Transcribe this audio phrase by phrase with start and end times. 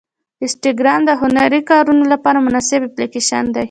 [0.43, 3.59] انسټاګرام د هنري کارونو لپاره مناسب اپلیکیشن دی.